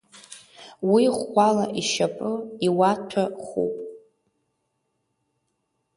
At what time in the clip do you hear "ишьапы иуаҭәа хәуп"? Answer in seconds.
1.79-3.75